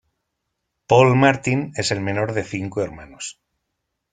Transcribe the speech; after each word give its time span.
Paul 0.87 1.15
Martin 1.15 1.73
es 1.75 1.91
el 1.91 2.01
menor 2.01 2.33
de 2.33 2.43
cinco 2.43 2.81
hermanos. 2.81 3.39